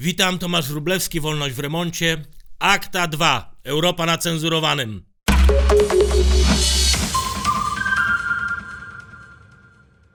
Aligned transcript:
Witam, 0.00 0.38
Tomasz 0.38 0.68
Wróblewski, 0.68 1.20
Wolność 1.20 1.54
w 1.54 1.58
remoncie. 1.58 2.24
Akta 2.58 3.08
2. 3.08 3.56
Europa 3.64 4.06
na 4.06 4.18
cenzurowanym. 4.18 5.04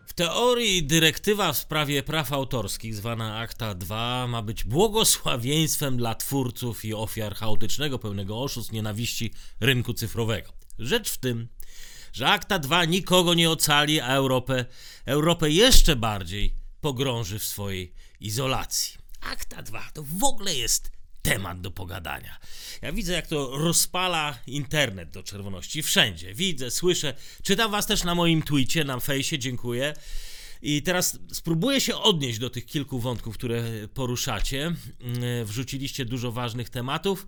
W 0.06 0.14
teorii 0.16 0.84
dyrektywa 0.84 1.54
w 1.54 1.58
sprawie 1.58 2.04
praw 2.04 2.34
autorskich, 2.34 2.96
zwana 2.96 3.38
Akta 3.38 3.74
2, 3.76 4.28
ma 4.28 4.42
być 4.42 4.64
błogosławieństwem 4.64 5.98
dla 5.98 6.16
twórców 6.16 6.86
i 6.86 6.94
ofiar 6.94 7.36
chaotycznego, 7.36 8.00
pełnego 8.00 8.42
oszustw, 8.44 8.72
nienawiści 8.72 9.34
rynku 9.60 9.94
cyfrowego. 9.94 10.54
Rzecz 10.80 11.12
w 11.12 11.18
tym, 11.18 11.48
że 12.14 12.30
Akta 12.30 12.60
2 12.60 12.86
nikogo 12.86 13.34
nie 13.34 13.50
ocali, 13.50 14.00
a 14.00 14.08
Europę, 14.08 14.66
Europę 15.06 15.50
jeszcze 15.50 15.96
bardziej 15.96 16.56
pogrąży 16.82 17.40
w 17.40 17.44
swojej 17.44 17.94
izolacji. 18.20 19.03
Akta 19.32 19.62
2 19.62 19.90
to 19.94 20.04
w 20.04 20.24
ogóle 20.24 20.56
jest 20.56 20.92
temat 21.22 21.62
do 21.62 21.72
pogadania. 21.72 22.40
Ja 22.82 22.92
widzę, 22.92 23.14
jak 23.14 23.28
to 23.28 23.58
rozpala 23.58 24.40
internet 24.48 25.12
do 25.12 25.24
czerwoności. 25.24 25.84
Wszędzie. 25.84 26.34
Widzę, 26.34 26.72
słyszę. 26.72 27.14
Czytam 27.44 27.72
was 27.72 27.86
też 27.88 28.04
na 28.04 28.16
moim 28.16 28.42
tweetie, 28.42 28.84
na 28.84 29.00
fejsie, 29.00 29.40
dziękuję. 29.40 29.94
I 30.62 30.82
teraz 30.82 31.20
spróbuję 31.32 31.82
się 31.82 31.96
odnieść 31.96 32.40
do 32.40 32.50
tych 32.50 32.66
kilku 32.66 33.00
wątków, 33.00 33.38
które 33.38 33.64
poruszacie. 33.94 34.66
Mm, 35.02 35.46
Wrzuciliście 35.46 36.06
dużo 36.06 36.32
ważnych 36.32 36.70
tematów. 36.70 37.28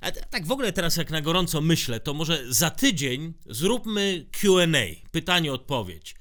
A 0.00 0.10
tak 0.10 0.46
w 0.46 0.52
ogóle 0.52 0.72
teraz 0.72 0.96
jak 0.96 1.10
na 1.10 1.20
gorąco 1.20 1.60
myślę, 1.60 2.00
to 2.00 2.14
może 2.14 2.44
za 2.48 2.70
tydzień 2.70 3.32
zróbmy 3.46 4.26
Q&A, 4.40 5.08
pytanie-odpowiedź. 5.10 6.14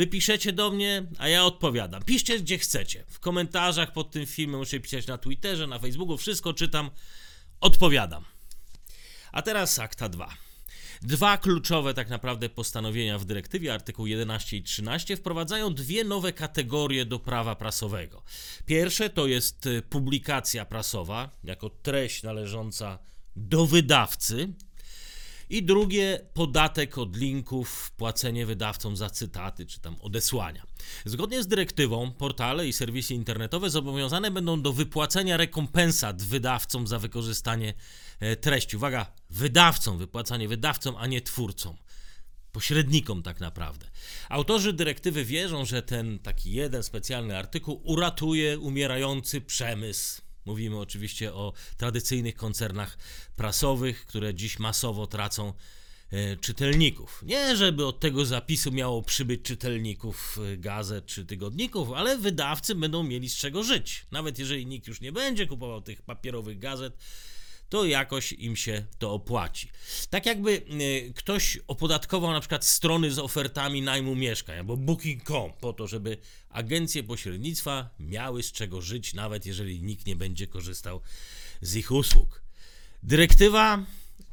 Wy 0.00 0.06
piszecie 0.06 0.52
do 0.52 0.70
mnie, 0.70 1.06
a 1.18 1.28
ja 1.28 1.44
odpowiadam. 1.44 2.02
Piszcie 2.02 2.40
gdzie 2.40 2.58
chcecie. 2.58 3.04
W 3.08 3.20
komentarzach 3.20 3.92
pod 3.92 4.10
tym 4.10 4.26
filmem 4.26 4.60
muszę 4.60 4.80
pisać 4.80 5.06
na 5.06 5.18
Twitterze, 5.18 5.66
na 5.66 5.78
Facebooku, 5.78 6.16
wszystko 6.16 6.54
czytam, 6.54 6.90
odpowiadam. 7.60 8.24
A 9.32 9.42
teraz 9.42 9.78
akta 9.78 10.08
2. 10.08 10.36
Dwa 11.02 11.38
kluczowe 11.38 11.94
tak 11.94 12.08
naprawdę 12.08 12.48
postanowienia 12.48 13.18
w 13.18 13.24
dyrektywie, 13.24 13.74
artykuł 13.74 14.06
11 14.06 14.56
i 14.56 14.62
13, 14.62 15.16
wprowadzają 15.16 15.74
dwie 15.74 16.04
nowe 16.04 16.32
kategorie 16.32 17.04
do 17.04 17.18
prawa 17.18 17.56
prasowego. 17.56 18.22
Pierwsze 18.66 19.10
to 19.10 19.26
jest 19.26 19.66
y, 19.66 19.82
publikacja 19.82 20.64
prasowa, 20.64 21.30
jako 21.44 21.70
treść 21.70 22.22
należąca 22.22 22.98
do 23.36 23.66
wydawcy, 23.66 24.48
i 25.50 25.62
drugie, 25.62 26.20
podatek 26.34 26.98
od 26.98 27.16
linków, 27.16 27.92
płacenie 27.96 28.46
wydawcom 28.46 28.96
za 28.96 29.10
cytaty 29.10 29.66
czy 29.66 29.80
tam 29.80 29.96
odesłania. 30.00 30.66
Zgodnie 31.04 31.42
z 31.42 31.48
dyrektywą, 31.48 32.12
portale 32.12 32.68
i 32.68 32.72
serwisy 32.72 33.14
internetowe 33.14 33.70
zobowiązane 33.70 34.30
będą 34.30 34.62
do 34.62 34.72
wypłacenia 34.72 35.36
rekompensat 35.36 36.22
wydawcom 36.22 36.86
za 36.86 36.98
wykorzystanie 36.98 37.74
e, 38.20 38.36
treści. 38.36 38.76
Uwaga, 38.76 39.12
wydawcom, 39.30 39.98
wypłacanie 39.98 40.48
wydawcom, 40.48 40.96
a 40.98 41.06
nie 41.06 41.20
twórcom. 41.20 41.76
Pośrednikom 42.52 43.22
tak 43.22 43.40
naprawdę. 43.40 43.86
Autorzy 44.28 44.72
dyrektywy 44.72 45.24
wierzą, 45.24 45.64
że 45.64 45.82
ten 45.82 46.18
taki 46.18 46.52
jeden 46.52 46.82
specjalny 46.82 47.38
artykuł 47.38 47.80
uratuje 47.84 48.58
umierający 48.58 49.40
przemysł. 49.40 50.29
Mówimy 50.44 50.78
oczywiście 50.78 51.34
o 51.34 51.52
tradycyjnych 51.76 52.34
koncernach 52.34 52.98
prasowych, 53.36 54.06
które 54.06 54.34
dziś 54.34 54.58
masowo 54.58 55.06
tracą 55.06 55.52
e, 56.10 56.36
czytelników. 56.36 57.22
Nie, 57.26 57.56
żeby 57.56 57.86
od 57.86 58.00
tego 58.00 58.24
zapisu 58.24 58.72
miało 58.72 59.02
przybyć 59.02 59.42
czytelników 59.42 60.38
e, 60.52 60.56
gazet 60.56 61.06
czy 61.06 61.26
tygodników, 61.26 61.92
ale 61.92 62.18
wydawcy 62.18 62.74
będą 62.74 63.02
mieli 63.02 63.28
z 63.28 63.36
czego 63.36 63.62
żyć. 63.62 64.06
Nawet 64.10 64.38
jeżeli 64.38 64.66
nikt 64.66 64.86
już 64.86 65.00
nie 65.00 65.12
będzie 65.12 65.46
kupował 65.46 65.82
tych 65.82 66.02
papierowych 66.02 66.58
gazet, 66.58 66.96
to 67.70 67.84
jakoś 67.84 68.32
im 68.32 68.56
się 68.56 68.86
to 68.98 69.12
opłaci. 69.12 69.70
Tak 70.10 70.26
jakby 70.26 70.62
e, 71.08 71.12
ktoś 71.14 71.58
opodatkował 71.66 72.32
na 72.32 72.40
przykład 72.40 72.64
strony 72.64 73.10
z 73.10 73.18
ofertami 73.18 73.82
najmu 73.82 74.14
mieszkań 74.14 74.58
albo 74.58 74.76
booking.com 74.76 75.52
po 75.60 75.72
to, 75.72 75.86
żeby 75.86 76.16
agencje 76.48 77.02
pośrednictwa 77.02 77.90
miały 78.00 78.42
z 78.42 78.52
czego 78.52 78.80
żyć, 78.80 79.14
nawet 79.14 79.46
jeżeli 79.46 79.82
nikt 79.82 80.06
nie 80.06 80.16
będzie 80.16 80.46
korzystał 80.46 81.00
z 81.60 81.76
ich 81.76 81.90
usług. 81.90 82.42
Dyrektywa 83.02 83.84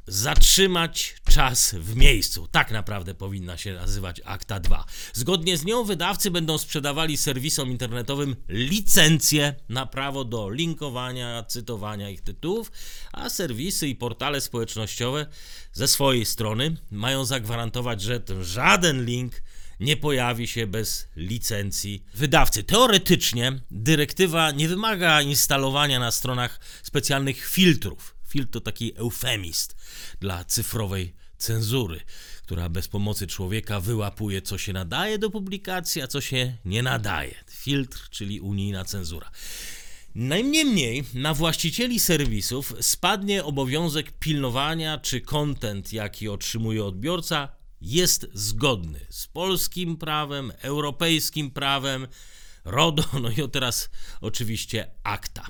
zatrzymać 0.06 1.16
czas 1.30 1.74
w 1.74 1.96
miejscu. 1.96 2.48
Tak 2.52 2.70
naprawdę 2.70 3.14
powinna 3.14 3.56
się 3.56 3.74
nazywać 3.74 4.20
Akta 4.24 4.60
2. 4.60 4.84
Zgodnie 5.12 5.56
z 5.56 5.64
nią 5.64 5.84
wydawcy 5.84 6.30
będą 6.30 6.58
sprzedawali 6.58 7.16
serwisom 7.16 7.70
internetowym 7.70 8.36
licencje 8.48 9.54
na 9.68 9.86
prawo 9.86 10.24
do 10.24 10.50
linkowania, 10.50 11.44
cytowania 11.48 12.10
ich 12.10 12.20
tytułów, 12.20 12.72
a 13.12 13.30
serwisy 13.30 13.88
i 13.88 13.96
portale 13.96 14.40
społecznościowe 14.40 15.26
ze 15.72 15.88
swojej 15.88 16.24
strony 16.24 16.76
mają 16.90 17.24
zagwarantować, 17.24 18.02
że 18.02 18.20
żaden 18.40 19.04
link 19.04 19.42
nie 19.80 19.96
pojawi 19.96 20.46
się 20.46 20.66
bez 20.66 21.08
licencji 21.16 22.04
wydawcy. 22.14 22.64
Teoretycznie 22.64 23.60
dyrektywa 23.70 24.50
nie 24.50 24.68
wymaga 24.68 25.22
instalowania 25.22 26.00
na 26.00 26.10
stronach 26.10 26.60
specjalnych 26.82 27.46
filtrów. 27.46 28.17
Filtr 28.28 28.50
to 28.50 28.60
taki 28.60 28.92
eufemist 28.96 29.76
dla 30.20 30.44
cyfrowej 30.44 31.14
cenzury, 31.38 32.00
która 32.42 32.68
bez 32.68 32.88
pomocy 32.88 33.26
człowieka 33.26 33.80
wyłapuje, 33.80 34.42
co 34.42 34.58
się 34.58 34.72
nadaje 34.72 35.18
do 35.18 35.30
publikacji, 35.30 36.02
a 36.02 36.06
co 36.06 36.20
się 36.20 36.56
nie 36.64 36.82
nadaje. 36.82 37.34
Filtr, 37.50 38.08
czyli 38.10 38.40
unijna 38.40 38.84
cenzura. 38.84 39.30
Najmniej 40.14 41.04
na 41.14 41.34
właścicieli 41.34 42.00
serwisów 42.00 42.74
spadnie 42.80 43.44
obowiązek 43.44 44.12
pilnowania, 44.12 44.98
czy 44.98 45.20
kontent, 45.20 45.92
jaki 45.92 46.28
otrzymuje 46.28 46.84
odbiorca, 46.84 47.48
jest 47.80 48.26
zgodny 48.34 49.06
z 49.10 49.26
polskim 49.26 49.96
prawem, 49.96 50.52
europejskim 50.58 51.50
prawem, 51.50 52.08
RODO, 52.64 53.04
no 53.22 53.30
i 53.30 53.50
teraz 53.50 53.90
oczywiście 54.20 54.90
akta. 55.02 55.46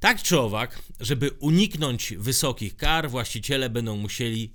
Tak 0.00 0.22
czy 0.22 0.40
owak, 0.40 0.82
żeby 1.00 1.30
uniknąć 1.30 2.14
wysokich 2.18 2.76
kar, 2.76 3.10
właściciele 3.10 3.70
będą 3.70 3.96
musieli 3.96 4.52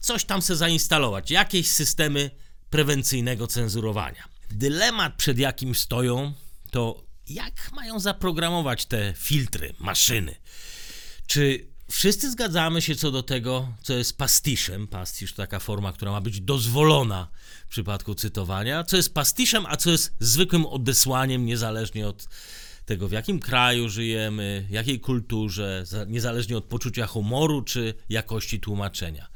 coś 0.00 0.24
tam 0.24 0.42
se 0.42 0.56
zainstalować, 0.56 1.30
jakieś 1.30 1.68
systemy 1.68 2.30
prewencyjnego 2.70 3.46
cenzurowania. 3.46 4.28
Dylemat, 4.50 5.14
przed 5.16 5.38
jakim 5.38 5.74
stoją, 5.74 6.32
to 6.70 7.04
jak 7.28 7.72
mają 7.72 8.00
zaprogramować 8.00 8.86
te 8.86 9.14
filtry, 9.16 9.74
maszyny. 9.78 10.34
Czy 11.26 11.66
wszyscy 11.90 12.30
zgadzamy 12.30 12.82
się 12.82 12.96
co 12.96 13.10
do 13.10 13.22
tego, 13.22 13.68
co 13.82 13.92
jest 13.92 14.18
pastiszem? 14.18 14.88
Pastisz 14.88 15.32
to 15.32 15.36
taka 15.36 15.58
forma, 15.58 15.92
która 15.92 16.12
ma 16.12 16.20
być 16.20 16.40
dozwolona 16.40 17.28
w 17.66 17.70
przypadku 17.70 18.14
cytowania. 18.14 18.84
Co 18.84 18.96
jest 18.96 19.14
pastiszem, 19.14 19.66
a 19.66 19.76
co 19.76 19.90
jest 19.90 20.14
zwykłym 20.20 20.66
odesłaniem, 20.66 21.46
niezależnie 21.46 22.08
od 22.08 22.28
tego, 22.90 23.08
w 23.08 23.12
jakim 23.12 23.40
kraju 23.40 23.88
żyjemy, 23.88 24.66
jakiej 24.70 25.00
kulturze, 25.00 25.82
za- 25.86 26.04
niezależnie 26.04 26.56
od 26.56 26.64
poczucia 26.64 27.06
humoru 27.06 27.62
czy 27.62 27.94
jakości 28.08 28.60
tłumaczenia. 28.60 29.28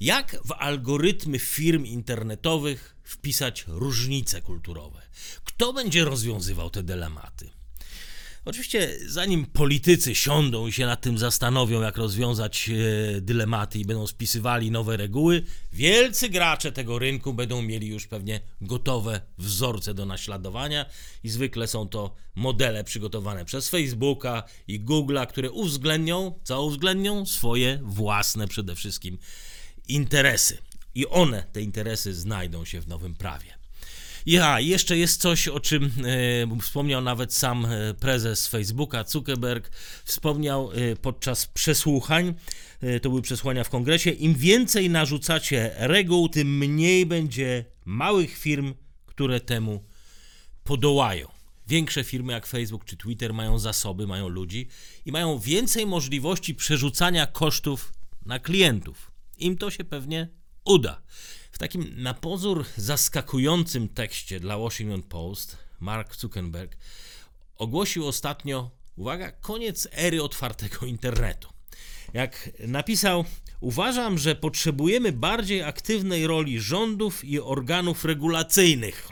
Jak 0.00 0.36
w 0.44 0.52
algorytmy 0.52 1.38
firm 1.38 1.84
internetowych 1.84 2.96
wpisać 3.04 3.64
różnice 3.68 4.42
kulturowe? 4.42 5.02
Kto 5.44 5.72
będzie 5.72 6.04
rozwiązywał 6.04 6.70
te 6.70 6.82
dylematy? 6.82 7.50
Oczywiście, 8.46 8.98
zanim 9.06 9.46
politycy 9.46 10.14
siądą 10.14 10.66
i 10.66 10.72
się 10.72 10.86
nad 10.86 11.00
tym 11.00 11.18
zastanowią, 11.18 11.82
jak 11.82 11.96
rozwiązać 11.96 12.70
e, 12.70 13.20
dylematy 13.20 13.78
i 13.78 13.84
będą 13.84 14.06
spisywali 14.06 14.70
nowe 14.70 14.96
reguły, 14.96 15.42
wielcy 15.72 16.28
gracze 16.28 16.72
tego 16.72 16.98
rynku 16.98 17.34
będą 17.34 17.62
mieli 17.62 17.86
już 17.86 18.06
pewnie 18.06 18.40
gotowe 18.60 19.20
wzorce 19.38 19.94
do 19.94 20.06
naśladowania 20.06 20.86
i 21.24 21.28
zwykle 21.28 21.66
są 21.66 21.88
to 21.88 22.14
modele 22.34 22.84
przygotowane 22.84 23.44
przez 23.44 23.68
Facebooka 23.68 24.42
i 24.68 24.80
Google'a, 24.80 25.26
które 25.26 25.50
uwzględnią, 25.50 26.40
co 26.44 26.64
uwzględnią? 26.64 27.26
Swoje 27.26 27.80
własne 27.82 28.48
przede 28.48 28.74
wszystkim 28.74 29.18
interesy. 29.88 30.58
I 30.94 31.06
one, 31.06 31.44
te 31.52 31.62
interesy, 31.62 32.14
znajdą 32.14 32.64
się 32.64 32.80
w 32.80 32.88
nowym 32.88 33.14
prawie. 33.14 33.65
Ja, 34.26 34.60
jeszcze 34.60 34.98
jest 34.98 35.20
coś, 35.20 35.48
o 35.48 35.60
czym 35.60 35.84
e, 35.84 36.60
wspomniał 36.60 37.00
nawet 37.00 37.34
sam 37.34 37.66
e, 37.66 37.94
prezes 37.94 38.48
Facebooka, 38.48 39.04
Zuckerberg. 39.04 39.70
Wspomniał 40.04 40.70
e, 40.72 40.96
podczas 40.96 41.46
przesłuchań, 41.46 42.34
to 43.02 43.08
były 43.08 43.22
przesłuchania 43.22 43.64
w 43.64 43.70
kongresie, 43.70 44.10
im 44.10 44.34
więcej 44.34 44.90
narzucacie 44.90 45.70
reguł, 45.76 46.28
tym 46.28 46.58
mniej 46.58 47.06
będzie 47.06 47.64
małych 47.84 48.38
firm, 48.38 48.74
które 49.06 49.40
temu 49.40 49.84
podołają. 50.64 51.28
Większe 51.66 52.04
firmy 52.04 52.32
jak 52.32 52.46
Facebook 52.46 52.84
czy 52.84 52.96
Twitter 52.96 53.34
mają 53.34 53.58
zasoby, 53.58 54.06
mają 54.06 54.28
ludzi 54.28 54.68
i 55.04 55.12
mają 55.12 55.38
więcej 55.38 55.86
możliwości 55.86 56.54
przerzucania 56.54 57.26
kosztów 57.26 57.92
na 58.26 58.38
klientów. 58.38 59.10
Im 59.38 59.58
to 59.58 59.70
się 59.70 59.84
pewnie 59.84 60.28
uda. 60.64 61.02
W 61.56 61.58
takim 61.58 61.92
na 61.96 62.14
pozór 62.14 62.64
zaskakującym 62.76 63.88
tekście 63.88 64.40
dla 64.40 64.58
Washington 64.58 65.02
Post 65.02 65.56
Mark 65.80 66.16
Zuckerberg 66.16 66.76
ogłosił 67.56 68.06
ostatnio 68.06 68.70
uwaga, 68.96 69.32
koniec 69.32 69.88
ery 69.92 70.22
otwartego 70.22 70.86
internetu. 70.86 71.48
Jak 72.14 72.50
napisał, 72.66 73.24
uważam, 73.60 74.18
że 74.18 74.34
potrzebujemy 74.34 75.12
bardziej 75.12 75.62
aktywnej 75.62 76.26
roli 76.26 76.60
rządów 76.60 77.24
i 77.24 77.40
organów 77.40 78.04
regulacyjnych. 78.04 79.08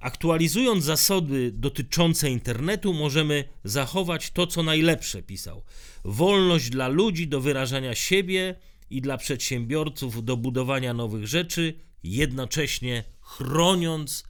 Aktualizując 0.00 0.84
zasady 0.84 1.52
dotyczące 1.52 2.30
internetu, 2.30 2.94
możemy 2.94 3.44
zachować 3.64 4.30
to, 4.30 4.46
co 4.46 4.62
najlepsze, 4.62 5.22
pisał. 5.22 5.62
Wolność 6.04 6.70
dla 6.70 6.88
ludzi 6.88 7.28
do 7.28 7.40
wyrażania 7.40 7.94
siebie 7.94 8.54
i 8.90 9.00
dla 9.00 9.18
przedsiębiorców 9.18 10.24
do 10.24 10.36
budowania 10.36 10.94
nowych 10.94 11.26
rzeczy, 11.26 11.74
jednocześnie 12.02 13.04
chroniąc 13.20 14.24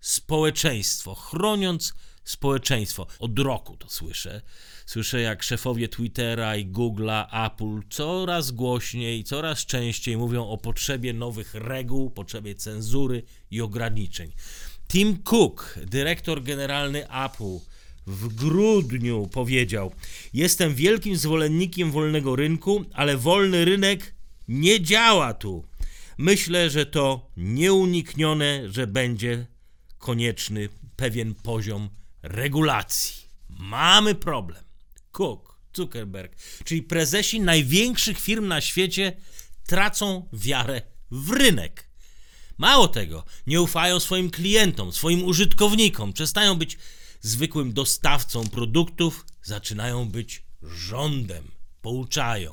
społeczeństwo, 0.00 1.14
chroniąc 1.14 1.94
społeczeństwo. 2.24 3.06
Od 3.18 3.38
roku 3.38 3.76
to 3.76 3.88
słyszę. 3.90 4.42
Słyszę, 4.86 5.20
jak 5.20 5.42
szefowie 5.42 5.88
Twittera 5.88 6.56
i 6.56 6.66
Google'a, 6.66 7.46
Apple 7.46 7.88
coraz 7.90 8.50
głośniej, 8.50 9.24
coraz 9.24 9.66
częściej 9.66 10.16
mówią 10.16 10.48
o 10.48 10.58
potrzebie 10.58 11.12
nowych 11.12 11.54
reguł, 11.54 12.10
potrzebie 12.10 12.54
cenzury 12.54 13.22
i 13.50 13.60
ograniczeń. 13.60 14.32
Tim 14.88 15.22
Cook, 15.22 15.78
dyrektor 15.86 16.42
generalny 16.42 17.10
Apple, 17.10 17.58
w 18.08 18.34
grudniu 18.34 19.28
powiedział: 19.32 19.94
Jestem 20.32 20.74
wielkim 20.74 21.16
zwolennikiem 21.16 21.90
wolnego 21.90 22.36
rynku, 22.36 22.84
ale 22.92 23.16
wolny 23.16 23.64
rynek 23.64 24.14
nie 24.48 24.80
działa 24.80 25.34
tu. 25.34 25.64
Myślę, 26.18 26.70
że 26.70 26.86
to 26.86 27.30
nieuniknione, 27.36 28.72
że 28.72 28.86
będzie 28.86 29.46
konieczny 29.98 30.68
pewien 30.96 31.34
poziom 31.34 31.88
regulacji. 32.22 33.14
Mamy 33.48 34.14
problem. 34.14 34.64
Cook, 35.12 35.58
Zuckerberg, 35.76 36.36
czyli 36.64 36.82
prezesi 36.82 37.40
największych 37.40 38.20
firm 38.20 38.46
na 38.46 38.60
świecie 38.60 39.16
tracą 39.66 40.28
wiarę 40.32 40.82
w 41.10 41.30
rynek. 41.30 41.88
Mało 42.58 42.88
tego, 42.88 43.24
nie 43.46 43.62
ufają 43.62 44.00
swoim 44.00 44.30
klientom, 44.30 44.92
swoim 44.92 45.24
użytkownikom, 45.24 46.12
przestają 46.12 46.54
być 46.54 46.78
zwykłym 47.20 47.72
dostawcą 47.72 48.48
produktów, 48.48 49.26
zaczynają 49.42 50.08
być 50.08 50.42
rządem, 50.62 51.44
pouczają. 51.82 52.52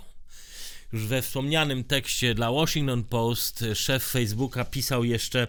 Już 0.92 1.06
we 1.06 1.22
wspomnianym 1.22 1.84
tekście 1.84 2.36
dla 2.36 2.52
Washington 2.52 3.04
Post 3.04 3.66
szef 3.74 4.08
Facebooka 4.08 4.66
pisał 4.66 5.04
jeszcze: 5.04 5.48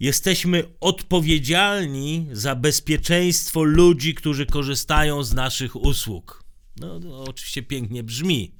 Jesteśmy 0.00 0.64
odpowiedzialni 0.80 2.26
za 2.32 2.54
bezpieczeństwo 2.54 3.62
ludzi, 3.62 4.14
którzy 4.14 4.46
korzystają 4.46 5.24
z 5.24 5.34
naszych 5.34 5.76
usług. 5.76 6.44
No, 6.76 7.00
to 7.00 7.24
oczywiście 7.24 7.62
pięknie 7.62 8.02
brzmi, 8.02 8.54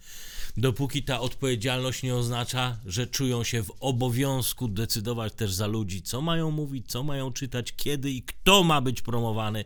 dopóki 0.58 1.02
ta 1.02 1.20
odpowiedzialność 1.20 2.02
nie 2.02 2.14
oznacza, 2.14 2.78
że 2.86 3.06
czują 3.06 3.44
się 3.44 3.62
w 3.62 3.72
obowiązku 3.80 4.68
decydować 4.68 5.32
też 5.32 5.52
za 5.52 5.66
ludzi, 5.66 6.02
co 6.02 6.20
mają 6.22 6.50
mówić, 6.50 6.86
co 6.88 7.02
mają 7.02 7.32
czytać, 7.32 7.72
kiedy 7.76 8.10
i 8.10 8.22
kto 8.22 8.64
ma 8.64 8.80
być 8.80 9.02
promowany, 9.02 9.64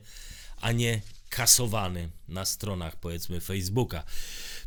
a 0.60 0.72
nie 0.72 1.00
kasowany 1.28 2.08
na 2.28 2.44
stronach, 2.44 2.96
powiedzmy, 2.96 3.40
Facebooka. 3.40 4.04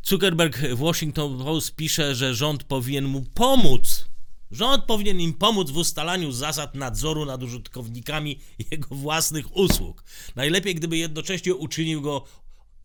Zuckerberg 0.02 0.58
w 0.58 0.78
Washington 0.78 1.38
Post 1.38 1.76
pisze, 1.76 2.14
że 2.14 2.34
rząd 2.34 2.64
powinien 2.64 3.04
mu 3.04 3.22
pomóc 3.22 4.04
Rząd 4.50 4.84
powinien 4.84 5.20
im 5.20 5.34
pomóc 5.34 5.70
w 5.70 5.76
ustalaniu 5.76 6.32
zasad 6.32 6.74
nadzoru 6.74 7.24
nad 7.24 7.42
użytkownikami 7.42 8.40
jego 8.70 8.94
własnych 8.94 9.56
usług. 9.56 10.04
Najlepiej, 10.36 10.74
gdyby 10.74 10.96
jednocześnie 10.96 11.54
uczynił 11.54 12.02
go 12.02 12.24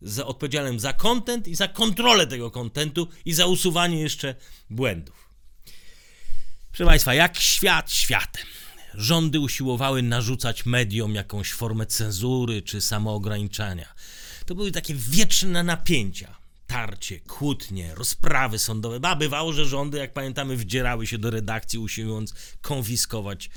za 0.02 0.26
odpowiedzialnym 0.26 0.80
za 0.80 0.92
kontent 0.92 1.48
i 1.48 1.54
za 1.54 1.68
kontrolę 1.68 2.26
tego 2.26 2.50
kontentu 2.50 3.08
i 3.24 3.32
za 3.32 3.46
usuwanie 3.46 4.00
jeszcze 4.00 4.34
błędów. 4.70 5.28
Proszę 6.68 6.84
Państwa, 6.84 7.14
jak 7.14 7.40
świat 7.40 7.92
światem. 7.92 8.46
Rządy 8.94 9.40
usiłowały 9.40 10.02
narzucać 10.02 10.66
mediom 10.66 11.14
jakąś 11.14 11.52
formę 11.52 11.86
cenzury 11.86 12.62
czy 12.62 12.80
samoograniczania. 12.80 13.94
To 14.46 14.54
były 14.54 14.72
takie 14.72 14.94
wieczne 14.94 15.62
napięcia 15.62 16.42
tarcie, 16.72 17.20
kłótnie, 17.20 17.94
rozprawy 17.94 18.58
sądowe. 18.58 19.00
Ba, 19.00 19.16
bywało, 19.16 19.52
że 19.52 19.66
rządy, 19.66 19.98
jak 19.98 20.12
pamiętamy, 20.12 20.56
wdzierały 20.56 21.06
się 21.06 21.18
do 21.18 21.30
redakcji, 21.30 21.78
usiłując 21.78 22.34
konfiskować 22.60 23.50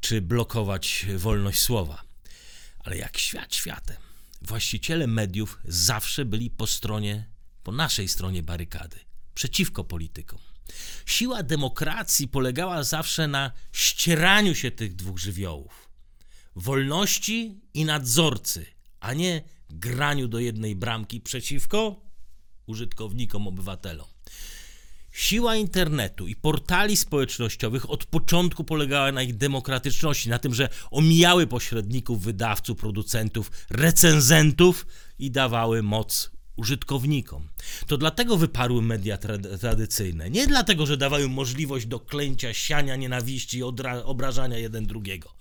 czy 0.00 0.20
blokować 0.20 1.06
wolność 1.16 1.60
słowa. 1.60 2.02
Ale 2.84 2.96
jak 2.96 3.18
świat 3.18 3.54
światem, 3.54 3.96
właściciele 4.42 5.06
mediów 5.06 5.58
zawsze 5.64 6.24
byli 6.24 6.50
po 6.50 6.66
stronie, 6.66 7.30
po 7.62 7.72
naszej 7.72 8.08
stronie 8.08 8.42
barykady, 8.42 8.96
przeciwko 9.34 9.84
politykom. 9.84 10.38
Siła 11.06 11.42
demokracji 11.42 12.28
polegała 12.28 12.82
zawsze 12.82 13.28
na 13.28 13.52
ścieraniu 13.72 14.54
się 14.54 14.70
tych 14.70 14.96
dwóch 14.96 15.18
żywiołów 15.18 15.86
wolności 16.56 17.60
i 17.74 17.84
nadzorcy, 17.84 18.66
a 19.00 19.14
nie 19.14 19.42
graniu 19.70 20.28
do 20.28 20.38
jednej 20.38 20.76
bramki 20.76 21.20
przeciwko 21.20 22.00
użytkownikom, 22.66 23.46
obywatelom. 23.46 24.15
Siła 25.16 25.56
internetu 25.56 26.28
i 26.28 26.36
portali 26.36 26.96
społecznościowych 26.96 27.90
od 27.90 28.04
początku 28.04 28.64
polegała 28.64 29.12
na 29.12 29.22
ich 29.22 29.36
demokratyczności, 29.36 30.28
na 30.28 30.38
tym, 30.38 30.54
że 30.54 30.68
omijały 30.90 31.46
pośredników, 31.46 32.22
wydawców, 32.22 32.78
producentów, 32.78 33.50
recenzentów 33.70 34.86
i 35.18 35.30
dawały 35.30 35.82
moc 35.82 36.30
użytkownikom. 36.56 37.48
To 37.86 37.96
dlatego 37.98 38.36
wyparły 38.36 38.82
media 38.82 39.16
tra 39.16 39.38
tradycyjne. 39.38 40.30
Nie 40.30 40.46
dlatego, 40.46 40.86
że 40.86 40.96
dawały 40.96 41.28
możliwość 41.28 41.86
do 41.86 42.00
klęcia, 42.00 42.54
siania 42.54 42.96
nienawiści 42.96 43.58
i 43.58 43.62
obrażania 44.04 44.58
jeden 44.58 44.86
drugiego 44.86 45.34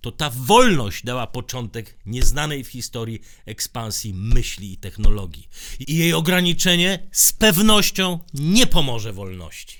to 0.00 0.12
ta 0.12 0.30
wolność 0.30 1.04
dała 1.04 1.26
początek 1.26 1.98
nieznanej 2.06 2.64
w 2.64 2.68
historii 2.68 3.22
ekspansji 3.46 4.14
myśli 4.14 4.72
i 4.72 4.76
technologii. 4.76 5.48
I 5.80 5.96
jej 5.96 6.12
ograniczenie 6.12 7.08
z 7.12 7.32
pewnością 7.32 8.18
nie 8.34 8.66
pomoże 8.66 9.12
wolności. 9.12 9.78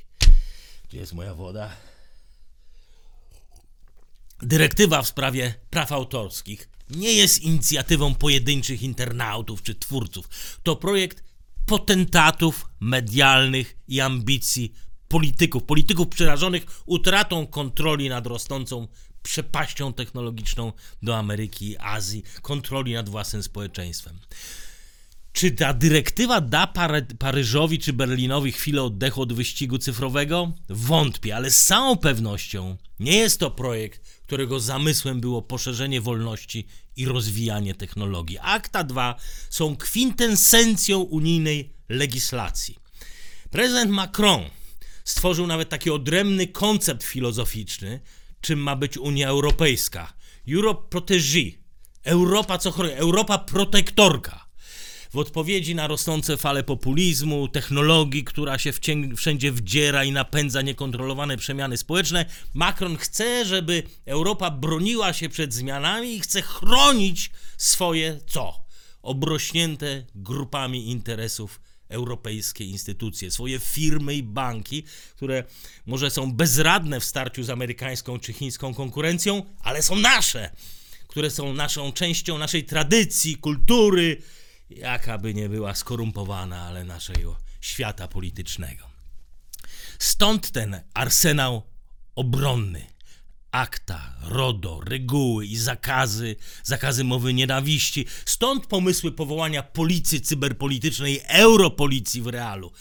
Gdzie 0.88 0.98
jest 0.98 1.12
moja 1.12 1.34
woda? 1.34 1.70
Dyrektywa 4.42 5.02
w 5.02 5.08
sprawie 5.08 5.54
praw 5.70 5.92
autorskich 5.92 6.68
nie 6.90 7.12
jest 7.12 7.42
inicjatywą 7.42 8.14
pojedynczych 8.14 8.82
internautów 8.82 9.62
czy 9.62 9.74
twórców. 9.74 10.28
To 10.62 10.76
projekt 10.76 11.24
potentatów 11.66 12.66
medialnych 12.80 13.76
i 13.88 14.00
ambicji 14.00 14.72
polityków, 15.08 15.62
polityków 15.62 16.08
przerażonych 16.08 16.82
utratą 16.86 17.46
kontroli 17.46 18.08
nad 18.08 18.26
rosnącą 18.26 18.88
przepaścią 19.26 19.92
technologiczną 19.92 20.72
do 21.02 21.16
Ameryki, 21.16 21.78
Azji, 21.78 22.22
kontroli 22.42 22.94
nad 22.94 23.08
własnym 23.08 23.42
społeczeństwem. 23.42 24.18
Czy 25.32 25.50
ta 25.50 25.74
dyrektywa 25.74 26.40
da 26.40 26.66
Pary 26.66 27.06
Paryżowi 27.18 27.78
czy 27.78 27.92
Berlinowi 27.92 28.52
chwilę 28.52 28.82
oddechu 28.82 29.22
od 29.22 29.32
wyścigu 29.32 29.78
cyfrowego? 29.78 30.52
Wątpię, 30.68 31.36
ale 31.36 31.50
z 31.50 31.64
całą 31.64 31.96
pewnością 31.96 32.76
nie 33.00 33.16
jest 33.16 33.40
to 33.40 33.50
projekt, 33.50 34.22
którego 34.26 34.60
zamysłem 34.60 35.20
było 35.20 35.42
poszerzenie 35.42 36.00
wolności 36.00 36.66
i 36.96 37.06
rozwijanie 37.06 37.74
technologii. 37.74 38.38
Akta 38.40 38.84
2 38.84 39.16
są 39.50 39.76
kwintesencją 39.76 41.00
unijnej 41.00 41.72
legislacji. 41.88 42.78
Prezydent 43.50 43.90
Macron 43.90 44.42
stworzył 45.04 45.46
nawet 45.46 45.68
taki 45.68 45.90
odrębny 45.90 46.46
koncept 46.46 47.02
filozoficzny, 47.02 48.00
czym 48.46 48.58
ma 48.58 48.76
być 48.76 48.98
Unia 48.98 49.28
Europejska. 49.28 50.12
Europe 50.48 50.98
Protégé. 50.98 51.58
Europa 52.04 52.58
co 52.58 52.70
chroni, 52.70 52.92
Europa 52.92 53.38
protektorka. 53.38 54.46
W 55.12 55.18
odpowiedzi 55.18 55.74
na 55.74 55.86
rosnące 55.86 56.36
fale 56.36 56.62
populizmu, 56.62 57.48
technologii, 57.48 58.24
która 58.24 58.58
się 58.58 58.72
wszędzie 59.16 59.52
wdziera 59.52 60.04
i 60.04 60.12
napędza 60.12 60.62
niekontrolowane 60.62 61.36
przemiany 61.36 61.76
społeczne, 61.76 62.26
Macron 62.54 62.96
chce, 62.96 63.44
żeby 63.44 63.82
Europa 64.04 64.50
broniła 64.50 65.12
się 65.12 65.28
przed 65.28 65.54
zmianami 65.54 66.14
i 66.14 66.20
chce 66.20 66.42
chronić 66.42 67.30
swoje 67.56 68.20
co? 68.26 68.54
Obrośnięte 69.02 70.04
grupami 70.14 70.90
interesów 70.90 71.60
europejskie 71.88 72.64
instytucje, 72.64 73.30
swoje 73.30 73.58
firmy 73.58 74.14
i 74.14 74.22
banki, 74.22 74.84
które 75.16 75.44
może 75.86 76.10
są 76.10 76.32
bezradne 76.32 77.00
w 77.00 77.04
starciu 77.04 77.42
z 77.42 77.50
amerykańską 77.50 78.18
czy 78.18 78.32
chińską 78.32 78.74
konkurencją, 78.74 79.42
ale 79.60 79.82
są 79.82 79.96
nasze, 79.96 80.50
które 81.08 81.30
są 81.30 81.54
naszą 81.54 81.92
częścią 81.92 82.38
naszej 82.38 82.64
tradycji, 82.64 83.36
kultury, 83.36 84.22
jaka 84.70 85.18
by 85.18 85.34
nie 85.34 85.48
była 85.48 85.74
skorumpowana, 85.74 86.62
ale 86.62 86.84
naszego 86.84 87.36
świata 87.60 88.08
politycznego. 88.08 88.90
Stąd 89.98 90.50
ten 90.50 90.80
arsenał 90.94 91.62
obronny 92.14 92.95
akta, 93.56 94.14
RODO, 94.22 94.80
reguły 94.84 95.46
i 95.46 95.56
zakazy, 95.56 96.36
zakazy 96.62 97.04
mowy 97.04 97.34
nienawiści. 97.34 98.06
Stąd 98.24 98.66
pomysły 98.66 99.12
powołania 99.12 99.62
policji 99.62 100.20
cyberpolitycznej, 100.20 101.20
europolicji 101.28 102.22
w 102.22 102.26
realu. 102.26 102.72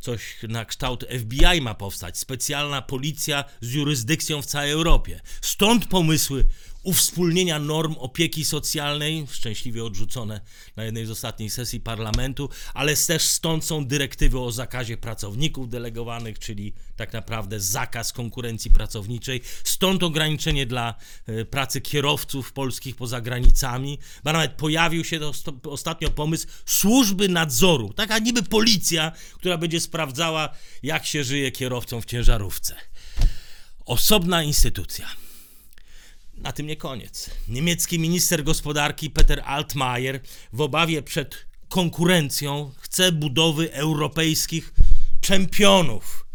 Coś 0.00 0.22
na 0.48 0.64
kształt 0.64 1.04
FBI 1.20 1.60
ma 1.60 1.74
powstać, 1.74 2.18
specjalna 2.18 2.82
policja 2.82 3.44
z 3.60 3.72
jurysdykcją 3.72 4.42
w 4.42 4.46
całej 4.46 4.70
Europie. 4.70 5.20
Stąd 5.40 5.86
pomysły 5.86 6.44
uwspólnienia 6.84 7.58
norm 7.58 7.94
opieki 7.98 8.44
socjalnej, 8.44 9.26
szczęśliwie 9.30 9.84
odrzucone 9.84 10.40
na 10.76 10.84
jednej 10.84 11.06
z 11.06 11.10
ostatnich 11.10 11.52
sesji 11.52 11.80
parlamentu, 11.80 12.48
ale 12.74 12.96
też 12.96 13.22
stąd 13.22 13.64
są 13.64 13.86
dyrektywy 13.86 14.40
o 14.40 14.52
zakazie 14.52 14.96
pracowników 14.96 15.68
delegowanych, 15.68 16.38
czyli 16.38 16.72
tak 16.96 17.12
naprawdę 17.12 17.60
zakaz 17.60 18.12
konkurencji 18.12 18.70
pracowniczej. 18.70 19.40
Stąd 19.64 20.02
ograniczenie 20.02 20.66
dla 20.66 20.94
e, 21.26 21.44
pracy 21.44 21.80
kierowców 21.80 22.52
polskich 22.52 22.96
poza 22.96 23.20
granicami, 23.20 23.98
bo 24.24 24.32
nawet 24.32 24.52
pojawił 24.52 25.04
się 25.04 25.20
ostatnio 25.64 26.10
pomysł 26.10 26.46
służby 26.66 27.28
nadzoru, 27.28 27.92
taka 27.92 28.18
niby 28.18 28.42
policja, 28.42 29.12
która 29.34 29.58
będzie 29.58 29.80
sprawdzała, 29.80 30.48
jak 30.82 31.06
się 31.06 31.24
żyje 31.24 31.52
kierowcom 31.52 32.02
w 32.02 32.04
ciężarówce. 32.04 32.76
Osobna 33.84 34.42
instytucja. 34.42 35.23
Na 36.36 36.52
tym 36.52 36.66
nie 36.66 36.76
koniec. 36.76 37.30
Niemiecki 37.48 37.98
minister 37.98 38.44
gospodarki 38.44 39.10
Peter 39.10 39.42
Altmaier 39.44 40.20
w 40.52 40.60
obawie 40.60 41.02
przed 41.02 41.46
konkurencją 41.68 42.72
chce 42.78 43.12
budowy 43.12 43.72
europejskich 43.72 44.74
czempionów. 45.20 46.26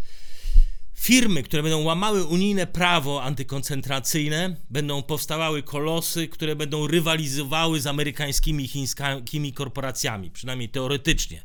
Firmy, 0.93 1.43
które 1.43 1.63
będą 1.63 1.83
łamały 1.83 2.25
unijne 2.25 2.67
prawo 2.67 3.23
antykoncentracyjne, 3.23 4.55
będą 4.69 5.03
powstawały 5.03 5.63
kolosy, 5.63 6.27
które 6.27 6.55
będą 6.55 6.87
rywalizowały 6.87 7.81
z 7.81 7.87
amerykańskimi 7.87 8.63
i 8.63 8.67
chińskimi 8.67 9.53
korporacjami, 9.53 10.31
przynajmniej 10.31 10.69
teoretycznie. 10.69 11.43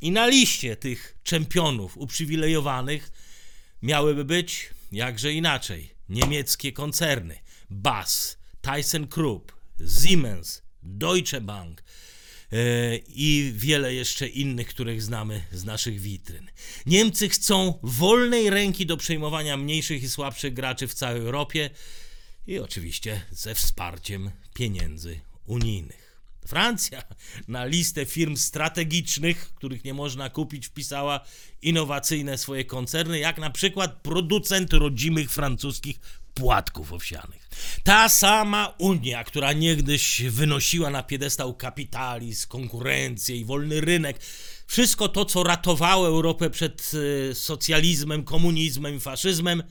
I 0.00 0.10
na 0.10 0.26
liście 0.26 0.76
tych 0.76 1.18
czempionów 1.22 1.96
uprzywilejowanych 1.98 3.12
miałyby 3.82 4.24
być, 4.24 4.70
jakże 4.92 5.32
inaczej, 5.32 5.90
niemieckie 6.08 6.72
koncerny 6.72 7.43
BAS, 7.70 8.38
ThyssenKrupp, 8.60 9.52
Siemens, 10.02 10.62
Deutsche 10.82 11.40
Bank 11.40 11.82
e, 12.52 12.96
i 12.96 13.52
wiele 13.56 13.94
jeszcze 13.94 14.28
innych, 14.28 14.68
których 14.68 15.02
znamy 15.02 15.42
z 15.52 15.64
naszych 15.64 16.00
witryn. 16.00 16.50
Niemcy 16.86 17.28
chcą 17.28 17.78
wolnej 17.82 18.50
ręki 18.50 18.86
do 18.86 18.96
przejmowania 18.96 19.56
mniejszych 19.56 20.02
i 20.02 20.08
słabszych 20.08 20.54
graczy 20.54 20.88
w 20.88 20.94
całej 20.94 21.20
Europie 21.20 21.70
i 22.46 22.58
oczywiście 22.58 23.22
ze 23.30 23.54
wsparciem 23.54 24.30
pieniędzy 24.54 25.20
unijnych. 25.46 26.04
Francja 26.46 27.02
na 27.48 27.64
listę 27.64 28.06
firm 28.06 28.36
strategicznych, 28.36 29.54
których 29.54 29.84
nie 29.84 29.94
można 29.94 30.30
kupić, 30.30 30.66
wpisała 30.66 31.20
innowacyjne 31.62 32.38
swoje 32.38 32.64
koncerny, 32.64 33.18
jak 33.18 33.38
na 33.38 33.50
przykład 33.50 34.02
producent 34.02 34.72
rodzimych 34.72 35.30
francuskich 35.30 36.00
płatków 36.34 36.92
owsianych. 36.92 37.48
Ta 37.82 38.08
sama 38.08 38.74
Unia, 38.78 39.24
która 39.24 39.52
niegdyś 39.52 40.22
wynosiła 40.22 40.90
na 40.90 41.02
piedestał 41.02 41.54
kapitalizm, 41.54 42.48
konkurencję 42.48 43.36
i 43.36 43.44
wolny 43.44 43.80
rynek, 43.80 44.20
wszystko 44.66 45.08
to, 45.08 45.24
co 45.24 45.42
ratowało 45.42 46.06
Europę 46.06 46.50
przed 46.50 46.92
e, 47.30 47.34
socjalizmem, 47.34 48.24
komunizmem, 48.24 49.00
faszyzmem, 49.00 49.62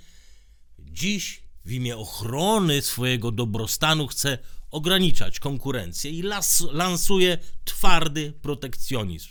dziś 0.79 1.43
w 1.65 1.71
imię 1.71 1.97
ochrony 1.97 2.81
swojego 2.81 3.31
dobrostanu 3.31 4.07
chce 4.07 4.37
ograniczać 4.71 5.39
konkurencję 5.39 6.11
i 6.11 6.21
las, 6.21 6.63
lansuje 6.71 7.37
twardy 7.63 8.33
protekcjonizm. 8.41 9.29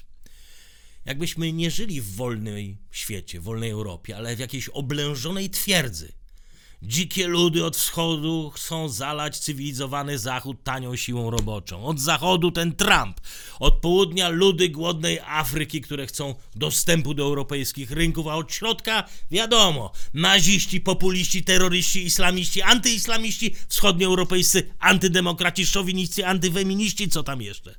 Jakbyśmy 1.04 1.52
nie 1.52 1.70
żyli 1.70 2.00
w 2.00 2.16
wolnej 2.16 2.78
świecie, 2.90 3.40
wolnej 3.40 3.70
Europie, 3.70 4.16
ale 4.16 4.36
w 4.36 4.38
jakiejś 4.38 4.68
oblężonej 4.68 5.50
twierdzy. 5.50 6.12
Dzikie 6.84 7.26
ludy 7.26 7.64
od 7.64 7.76
wschodu 7.76 8.50
chcą 8.54 8.88
zalać 8.88 9.38
cywilizowany 9.38 10.18
zachód 10.18 10.64
tanią 10.64 10.96
siłą 10.96 11.30
roboczą. 11.30 11.84
Od 11.86 12.00
zachodu 12.00 12.50
ten 12.50 12.76
Trump, 12.76 13.20
od 13.60 13.74
południa 13.74 14.28
ludy 14.28 14.68
głodnej 14.68 15.18
Afryki, 15.26 15.80
które 15.80 16.06
chcą 16.06 16.34
dostępu 16.54 17.14
do 17.14 17.22
europejskich 17.22 17.90
rynków, 17.90 18.26
a 18.26 18.34
od 18.34 18.52
środka 18.52 19.08
wiadomo, 19.30 19.92
naziści, 20.14 20.80
populiści, 20.80 21.44
terroryści, 21.44 22.06
islamiści, 22.06 22.62
antyislamiści, 22.62 23.54
wschodnioeuropejscy, 23.68 24.70
antydemokraci, 24.78 25.66
szowiniści, 25.66 26.22
antyweminiści, 26.22 27.08
co 27.08 27.22
tam 27.22 27.42
jeszcze. 27.42 27.74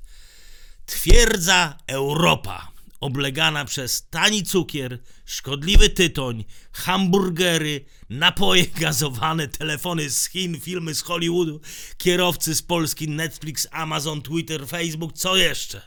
Twierdza 0.85 1.77
Europa, 1.87 2.72
oblegana 3.03 3.65
przez 3.65 4.07
tani 4.09 4.43
cukier, 4.43 4.99
szkodliwy 5.25 5.89
tytoń, 5.89 6.45
hamburgery, 6.71 7.85
napoje 8.09 8.67
gazowane, 8.83 9.47
telefony 9.47 10.09
z 10.09 10.29
Chin, 10.29 10.59
filmy 10.59 10.95
z 10.95 11.01
Hollywoodu, 11.01 11.61
kierowcy 11.97 12.55
z 12.55 12.61
Polski, 12.61 13.09
Netflix, 13.09 13.67
Amazon, 13.71 14.21
Twitter, 14.21 14.67
Facebook, 14.67 15.13
co 15.13 15.35
jeszcze? 15.35 15.81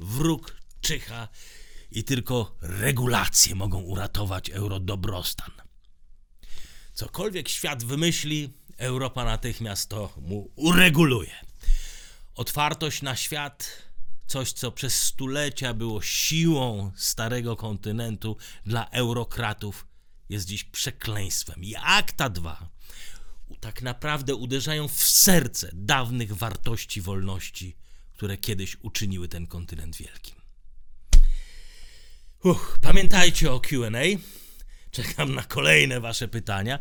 Wróg 0.00 0.56
czyha 0.80 1.28
i 1.90 2.04
tylko 2.04 2.56
regulacje 2.60 3.54
mogą 3.54 3.80
uratować 3.80 4.50
eurodobrostan. 4.50 5.50
Cokolwiek 6.92 7.48
świat 7.48 7.84
wymyśli, 7.84 8.52
Europa 8.76 9.24
natychmiast 9.24 9.88
to 9.88 10.12
mu 10.20 10.50
ureguluje. 10.56 11.34
Otwartość 12.34 13.02
na 13.02 13.16
świat, 13.16 13.82
coś 14.26 14.52
co 14.52 14.72
przez 14.72 15.02
stulecia 15.02 15.74
było 15.74 16.02
siłą 16.02 16.92
starego 16.96 17.56
kontynentu 17.56 18.36
dla 18.66 18.90
eurokratów, 18.90 19.86
jest 20.28 20.46
dziś 20.46 20.64
przekleństwem. 20.64 21.64
I 21.64 21.74
akta 21.76 22.28
2 22.28 22.74
tak 23.64 23.82
naprawdę 23.82 24.34
uderzają 24.34 24.88
w 24.88 25.02
serce 25.02 25.70
dawnych 25.72 26.36
wartości 26.36 27.00
wolności, 27.00 27.76
które 28.12 28.36
kiedyś 28.36 28.76
uczyniły 28.82 29.28
ten 29.28 29.46
kontynent 29.46 29.96
wielkim. 29.96 30.34
Uch, 32.42 32.78
pamiętajcie 32.82 33.52
o 33.52 33.60
QA. 33.60 33.90
Czekam 34.90 35.34
na 35.34 35.42
kolejne 35.42 36.00
Wasze 36.00 36.28
pytania. 36.28 36.78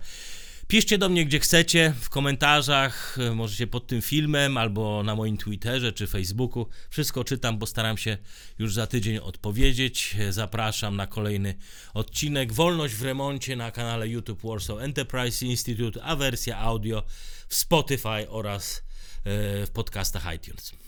Piszcie 0.73 0.97
do 0.97 1.09
mnie 1.09 1.25
gdzie 1.25 1.39
chcecie, 1.39 1.93
w 2.01 2.09
komentarzach, 2.09 3.17
e, 3.19 3.35
możecie 3.35 3.67
pod 3.67 3.87
tym 3.87 4.01
filmem 4.01 4.57
albo 4.57 5.03
na 5.03 5.15
moim 5.15 5.37
Twitterze 5.37 5.93
czy 5.93 6.07
Facebooku. 6.07 6.67
Wszystko 6.89 7.23
czytam, 7.23 7.57
bo 7.57 7.65
staram 7.65 7.97
się 7.97 8.17
już 8.59 8.73
za 8.73 8.87
tydzień 8.87 9.17
odpowiedzieć. 9.17 10.15
E, 10.19 10.33
Zapraszam 10.33 10.95
na 10.95 11.07
kolejny 11.07 11.55
odcinek. 11.93 12.53
Wolność 12.53 12.93
w 12.93 13.03
remoncie 13.03 13.55
na 13.55 13.71
kanale 13.71 14.07
YouTube 14.07 14.41
Warsaw 14.43 14.79
Enterprise 14.79 15.45
Institute, 15.45 16.03
a 16.03 16.15
wersja 16.15 16.57
audio 16.57 17.03
w 17.47 17.55
Spotify 17.55 18.29
oraz 18.29 18.77
e, 18.77 19.65
w 19.65 19.69
podcastach 19.73 20.35
iTunes. 20.35 20.82